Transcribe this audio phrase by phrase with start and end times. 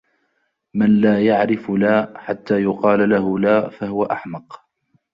[0.73, 4.61] مَنْ لَا يَعْرِفُ لَا حَتَّى يُقَالَ لَهُ لَا فَهُوَ أَحْمَقُ